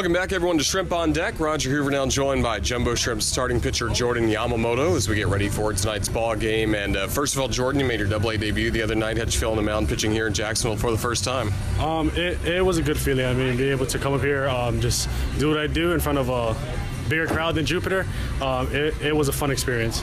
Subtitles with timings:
[0.00, 1.38] Welcome back, everyone, to Shrimp on Deck.
[1.38, 5.50] Roger Hoover now joined by Jumbo Shrimp starting pitcher Jordan Yamamoto as we get ready
[5.50, 6.74] for tonight's ball game.
[6.74, 9.18] And uh, first of all, Jordan, you made your Double A debut the other night.
[9.18, 11.52] How'd you feel on the mound pitching here in Jacksonville for the first time?
[11.78, 13.26] Um, it, it was a good feeling.
[13.26, 15.06] I mean, being able to come up here, um, just
[15.38, 16.56] do what I do in front of a
[17.10, 18.06] bigger crowd than Jupiter,
[18.40, 20.02] um, it, it was a fun experience.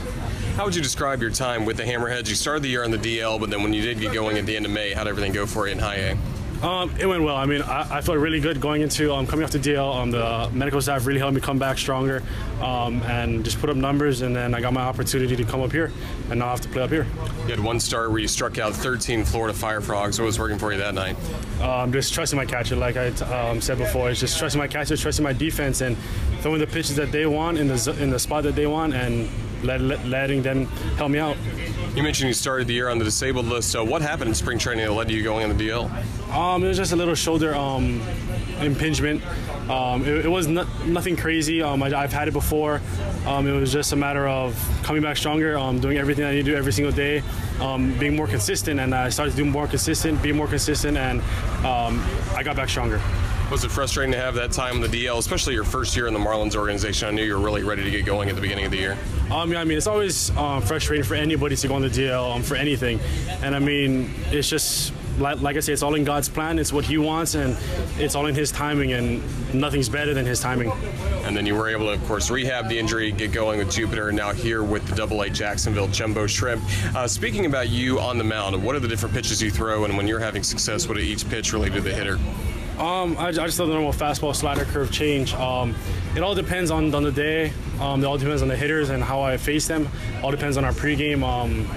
[0.54, 2.28] How would you describe your time with the Hammerheads?
[2.28, 4.46] You started the year on the DL, but then when you did get going at
[4.46, 6.37] the end of May, how'd everything go for you in High A?
[6.62, 7.36] Um, it went well.
[7.36, 9.94] I mean, I, I felt really good going into um, coming off the DL.
[9.94, 12.22] Um, the medical staff really helped me come back stronger
[12.60, 14.22] um, and just put up numbers.
[14.22, 15.92] And then I got my opportunity to come up here,
[16.30, 17.06] and now I have to play up here.
[17.44, 20.18] You had one start where you struck out 13 Florida Fire Frogs.
[20.18, 21.16] What was working for you that night?
[21.60, 24.10] Um, just trusting my catcher, like I um, said before.
[24.10, 25.96] It's just trusting my catcher, trusting my defense, and
[26.40, 29.28] throwing the pitches that they want in the in the spot that they want, and
[29.62, 31.36] let, let, letting them help me out.
[31.94, 33.70] You mentioned you started the year on the disabled list.
[33.70, 35.90] So what happened in spring training that led to you going on the DL?
[36.32, 38.00] Um, it was just a little shoulder um,
[38.60, 39.22] impingement.
[39.68, 41.62] Um, it, it, was nothing crazy.
[41.62, 42.80] Um, I, have had it before.
[43.26, 46.44] Um, it was just a matter of coming back stronger, um, doing everything I need
[46.44, 47.22] to do every single day,
[47.98, 48.80] being more consistent.
[48.80, 51.20] And I started to do more consistent, be more consistent, and
[51.64, 53.00] I got back stronger.
[53.50, 56.12] Was it frustrating to have that time in the DL, especially your first year in
[56.12, 57.08] the Marlins organization?
[57.08, 58.98] I knew you were really ready to get going at the beginning of the year.
[59.30, 62.36] Um, yeah, I mean, it's always um, frustrating for anybody to go on the DL
[62.36, 63.00] um, for anything,
[63.42, 66.58] and I mean, it's just like, like, I say, it's all in God's plan.
[66.58, 67.56] It's what He wants, and
[67.98, 70.70] it's all in His timing, and nothing's better than His timing.
[71.24, 74.08] And then you were able to, of course, rehab the injury, get going with Jupiter,
[74.08, 76.62] and now here with the Double A Jacksonville Jumbo Shrimp.
[76.94, 79.96] Uh, speaking about you on the mound, what are the different pitches you throw, and
[79.96, 82.18] when you're having success, what are each pitch related to the hitter?
[82.78, 85.34] Um, I, I, just throw the normal fastball, slider, curve, change.
[85.34, 85.74] Um,
[86.14, 87.52] it all depends on, on the day.
[87.80, 89.88] Um, it all depends on the hitters and how I face them.
[90.22, 91.24] All depends on our pregame.
[91.24, 91.68] Um,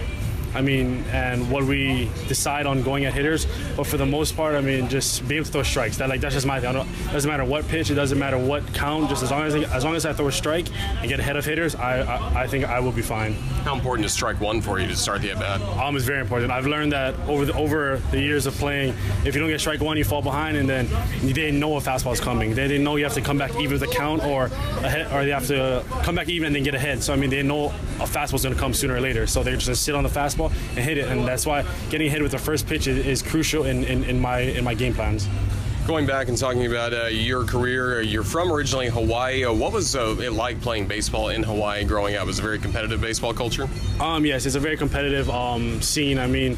[0.53, 3.47] I mean, and what we decide on going at hitters.
[3.75, 5.97] But for the most part, I mean, just being able to throw strikes.
[5.97, 6.75] That like that's just my thing.
[6.75, 7.89] It doesn't matter what pitch.
[7.89, 9.09] It doesn't matter what count.
[9.09, 10.67] Just as long as as long as I throw a strike
[10.99, 13.33] and get ahead of hitters, I I, I think I will be fine.
[13.63, 15.61] How important is strike one for you to start the at bat?
[15.61, 16.51] Um, it's very important.
[16.51, 18.93] I've learned that over the over the years of playing.
[19.25, 20.87] If you don't get strike one, you fall behind, and then
[21.21, 22.53] they didn't know a fastball is coming.
[22.53, 25.23] They didn't know you have to come back even with the count, or ahead, or
[25.23, 27.03] they have to come back even and then get ahead.
[27.03, 27.67] So I mean, they know
[27.99, 29.27] a fastball is going to come sooner or later.
[29.27, 31.07] So they're just going to sit on the fastball and hit it.
[31.07, 34.19] And that's why getting hit with the first pitch is, is crucial in, in, in,
[34.19, 35.27] my in my game plans.
[35.87, 39.43] Going back and talking about uh, your career, uh, you're from originally Hawaii.
[39.43, 42.27] Uh, what was uh, it like playing baseball in Hawaii growing up?
[42.27, 43.67] Was it a very competitive baseball culture?
[43.99, 46.19] Um, yes, it's a very competitive um, scene.
[46.19, 46.55] I mean,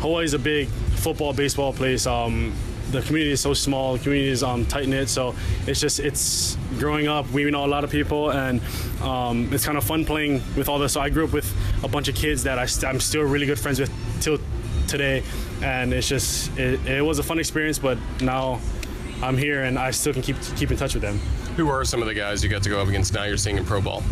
[0.00, 2.06] Hawaii is a big football, baseball place.
[2.06, 2.54] Um,
[2.90, 5.08] the community is so small, the community is um, tight knit.
[5.08, 5.34] So
[5.66, 7.30] it's just it's growing up.
[7.30, 8.60] We know a lot of people, and
[9.02, 10.92] um, it's kind of fun playing with all this.
[10.92, 11.52] So I grew up with
[11.84, 14.38] a bunch of kids that I st- I'm still really good friends with till
[14.86, 15.22] today,
[15.62, 17.78] and it's just it, it was a fun experience.
[17.78, 18.60] But now
[19.22, 21.18] I'm here, and I still can keep keep in touch with them.
[21.56, 23.24] Who are some of the guys you got to go up against now?
[23.24, 24.02] You're seeing in pro ball.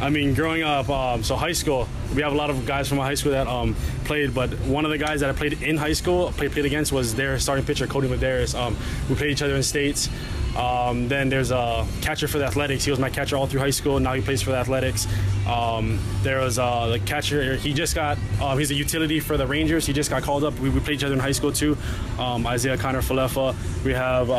[0.00, 2.98] I mean, growing up, um, so high school, we have a lot of guys from
[2.98, 3.74] my high school that um,
[4.04, 6.92] played, but one of the guys that I played in high school, played, played against,
[6.92, 8.54] was their starting pitcher, Kodi Medeiros.
[8.54, 8.76] Um,
[9.08, 10.10] we played each other in states.
[10.54, 12.84] Um, then there's a catcher for the Athletics.
[12.84, 13.98] He was my catcher all through high school.
[14.00, 15.06] Now he plays for the Athletics.
[15.46, 17.56] Um, there was uh, the catcher.
[17.56, 18.18] He just got.
[18.40, 19.86] Um, he's a utility for the Rangers.
[19.86, 20.58] He just got called up.
[20.58, 21.76] We, we played each other in high school too.
[22.18, 23.84] Isaiah Kiner-Falefa.
[23.84, 24.30] We have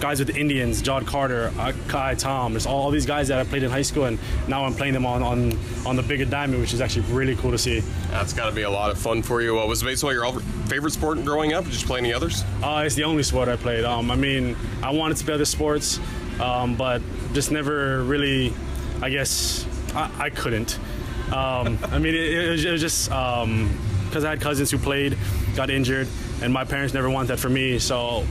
[0.00, 1.52] guys with the Indians, John Carter,
[1.88, 2.52] Kai Tom.
[2.52, 4.18] There's all, all, these guys that I played in high school, and
[4.48, 7.50] now I'm playing them on on, on the bigger diamond, which is actually really cool
[7.50, 7.80] to see.
[8.10, 9.60] That's got to be a lot of fun for you.
[9.60, 11.64] Uh, was baseball your favorite sport growing up?
[11.64, 12.44] Did you just play any others?
[12.62, 13.84] Uh, it's the only sport I played.
[13.84, 16.00] Um, I mean, I wanted to play other sports,
[16.40, 17.02] um, but
[17.34, 18.54] just never really,
[19.02, 20.78] I guess, I, I couldn't.
[21.26, 24.78] Um, I mean, it, it, was, it was, just because um, I had cousins who
[24.78, 25.16] played,
[25.54, 26.08] got injured,
[26.42, 27.78] and my parents never wanted that for me.
[27.78, 28.24] So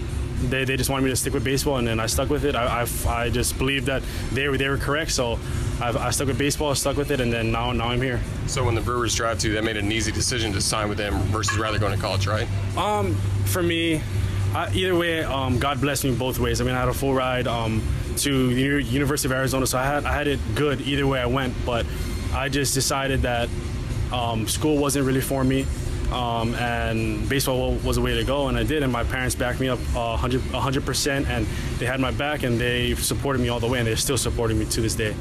[0.43, 2.55] they, they just wanted me to stick with baseball, and then I stuck with it.
[2.55, 4.01] I, I, I just believed that
[4.31, 5.39] they were, they were correct, so
[5.81, 8.19] I, I stuck with baseball, stuck with it, and then now now I'm here.
[8.47, 11.13] So when the Brewers drive to, that made an easy decision to sign with them
[11.23, 12.47] versus rather going to college, right?
[12.77, 14.01] Um, for me,
[14.53, 16.61] I, either way, um, God blessed me both ways.
[16.61, 17.83] I mean, I had a full ride um,
[18.17, 21.27] to the University of Arizona, so I had I had it good either way I
[21.27, 21.53] went.
[21.65, 21.85] But
[22.33, 23.49] I just decided that
[24.11, 25.65] um, school wasn't really for me
[26.11, 28.83] um, and baseball was a way to go, and I did.
[28.83, 31.45] And my parents backed me up uh, 100 percent, and
[31.77, 34.57] they had my back, and they supported me all the way, and they're still supporting
[34.57, 35.15] me to this day.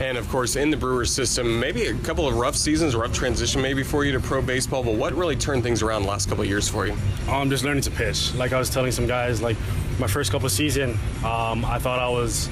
[0.00, 3.62] And of course, in the Brewers system, maybe a couple of rough seasons, rough transition
[3.62, 4.82] maybe for you to pro baseball.
[4.82, 6.96] But what really turned things around the last couple of years for you?
[7.28, 8.34] I'm um, just learning to pitch.
[8.34, 9.56] Like I was telling some guys, like
[10.00, 12.48] my first couple of season, um, I thought I was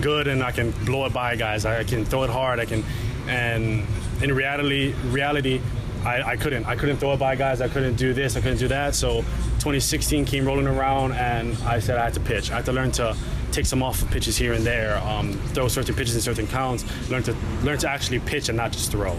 [0.00, 1.66] good and I can blow it by guys.
[1.66, 2.60] I can throw it hard.
[2.60, 2.84] I can,
[3.26, 3.84] and
[4.22, 5.60] in reality, reality,
[6.04, 6.66] I, I couldn't.
[6.66, 7.60] I couldn't throw it by guys.
[7.60, 8.36] I couldn't do this.
[8.36, 8.94] I couldn't do that.
[8.94, 9.22] So
[9.60, 12.50] 2016 came rolling around, and I said I had to pitch.
[12.50, 13.16] I had to learn to
[13.52, 16.84] take some off of pitches here and there, um, throw certain pitches in certain counts,
[17.08, 19.16] learn to learn to actually pitch and not just throw.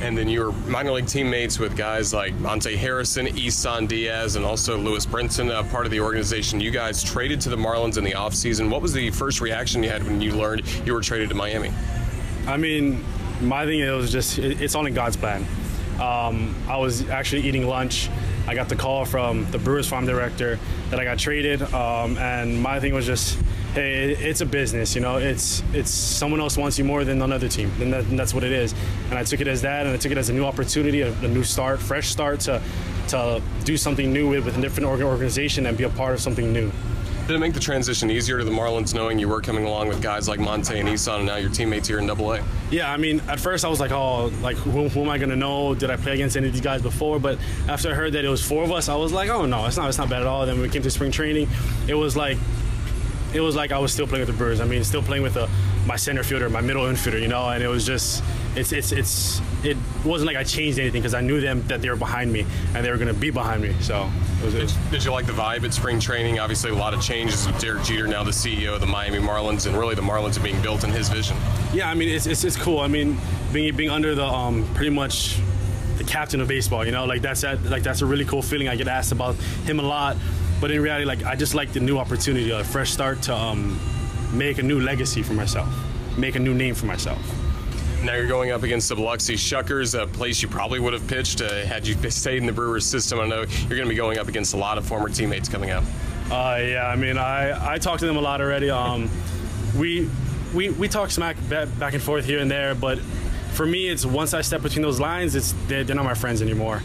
[0.00, 4.44] And then you were minor league teammates with guys like Monte Harrison, Isan Diaz, and
[4.44, 6.60] also Lewis Brinson, uh, part of the organization.
[6.60, 8.70] You guys traded to the Marlins in the offseason.
[8.70, 11.72] What was the first reaction you had when you learned you were traded to Miami?
[12.46, 13.04] I mean,
[13.40, 15.44] my thing it was just it, it's all in God's plan.
[16.00, 18.08] Um, I was actually eating lunch.
[18.46, 20.58] I got the call from the Brewers farm director
[20.90, 23.38] that I got traded, um, and my thing was just,
[23.74, 25.18] hey, it's a business, you know.
[25.18, 28.44] It's it's someone else wants you more than another team, and, that, and that's what
[28.44, 28.74] it is.
[29.10, 31.12] And I took it as that, and I took it as a new opportunity, a,
[31.12, 32.62] a new start, fresh start to
[33.08, 36.52] to do something new with, with a different organization and be a part of something
[36.52, 36.70] new.
[37.28, 40.00] Did it make the transition easier to the Marlins knowing you were coming along with
[40.00, 42.42] guys like Monte and Isan and now your teammates here in Double A?
[42.70, 45.36] Yeah, I mean, at first I was like, oh, like who, who am I gonna
[45.36, 45.74] know?
[45.74, 47.18] Did I play against any of these guys before?
[47.18, 47.38] But
[47.68, 49.76] after I heard that it was four of us, I was like, oh no, it's
[49.76, 50.46] not, it's not bad at all.
[50.46, 51.48] Then when we came to spring training,
[51.86, 52.38] it was like,
[53.34, 54.62] it was like I was still playing with the Brewers.
[54.62, 55.50] I mean, still playing with a,
[55.86, 58.24] my center fielder, my middle infielder, you know, and it was just,
[58.56, 61.90] it's, it's, it's, it wasn't like I changed anything because I knew them that they
[61.90, 63.74] were behind me and they were gonna be behind me.
[63.80, 64.10] So
[64.40, 64.54] it was.
[64.54, 66.38] It was Did you like the vibe at spring training?
[66.38, 69.66] Obviously, a lot of changes with Derek Jeter now the CEO of the Miami Marlins,
[69.66, 71.36] and really the Marlins are being built in his vision.
[71.72, 72.80] Yeah, I mean it's, it's, it's cool.
[72.80, 73.18] I mean
[73.52, 75.38] being being under the um, pretty much
[75.96, 78.68] the captain of baseball, you know, like that's that like that's a really cool feeling.
[78.68, 79.34] I get asked about
[79.66, 80.16] him a lot,
[80.60, 83.78] but in reality, like I just like the new opportunity, a fresh start to um,
[84.32, 85.68] make a new legacy for myself,
[86.16, 87.20] make a new name for myself.
[88.02, 91.40] Now you're going up against the Biloxi Shuckers, a place you probably would have pitched
[91.40, 93.18] uh, had you stayed in the Brewers system.
[93.18, 95.70] I know you're going to be going up against a lot of former teammates coming
[95.70, 95.82] up.
[96.30, 98.70] Uh, yeah, I mean, I, I talked to them a lot already.
[98.70, 99.10] Um,
[99.76, 100.08] we,
[100.54, 102.98] we we talk smack back and forth here and there, but
[103.52, 106.40] for me, it's once I step between those lines, it's they're, they're not my friends
[106.40, 106.82] anymore.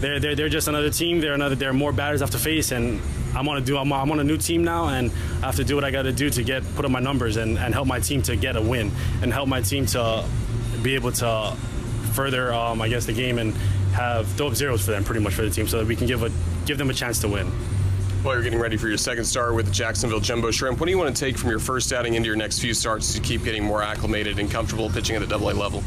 [0.00, 1.20] They're, they're, they're just another team.
[1.20, 1.54] They're another.
[1.54, 3.02] They're more batters I have to face, and
[3.34, 3.76] I'm on a do.
[3.76, 5.10] I'm, I'm on a new team now, and
[5.42, 7.36] I have to do what I got to do to get put up my numbers
[7.36, 8.90] and, and help my team to get a win,
[9.22, 10.24] and help my team to
[10.82, 11.56] be able to
[12.12, 13.52] further, um, I guess, the game and
[13.92, 16.06] have throw up zeros for them, pretty much for the team, so that we can
[16.06, 16.30] give a
[16.66, 17.50] give them a chance to win.
[18.24, 20.80] Well, you're getting ready for your second start with the Jacksonville Jumbo Shrimp.
[20.80, 23.12] What do you want to take from your first outing into your next few starts
[23.12, 25.84] to keep getting more acclimated and comfortable pitching at the Double A level?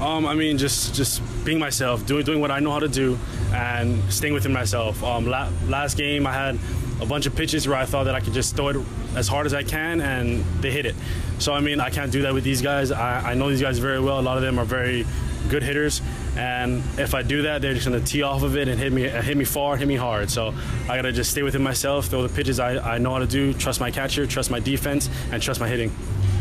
[0.00, 3.18] Um, I mean, just just being myself, doing doing what I know how to do,
[3.52, 5.02] and staying within myself.
[5.04, 6.58] Um, la- last game, I had
[7.00, 8.76] a bunch of pitches where I thought that I could just throw it
[9.14, 10.96] as hard as I can, and they hit it.
[11.38, 12.90] So I mean, I can't do that with these guys.
[12.90, 14.18] I, I know these guys very well.
[14.18, 15.06] A lot of them are very
[15.48, 16.02] good hitters,
[16.36, 19.08] and if I do that, they're just gonna tee off of it and hit me,
[19.08, 20.30] uh, hit me far, hit me hard.
[20.30, 20.52] So
[20.88, 23.54] I gotta just stay within myself, throw the pitches I, I know how to do,
[23.54, 25.92] trust my catcher, trust my defense, and trust my hitting.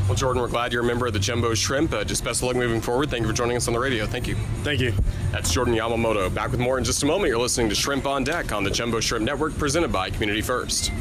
[0.07, 1.93] Well, Jordan, we're glad you're a member of the Jumbo Shrimp.
[1.93, 3.09] Uh, just best of luck moving forward.
[3.09, 4.05] Thank you for joining us on the radio.
[4.07, 4.35] Thank you.
[4.63, 4.93] Thank you.
[5.33, 6.33] That's Jordan Yamamoto.
[6.33, 7.27] Back with more in just a moment.
[7.27, 10.93] You're listening to Shrimp on Deck on the Jumbo Shrimp Network, presented by Community First.